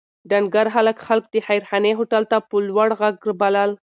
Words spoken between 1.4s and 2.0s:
خیرخانې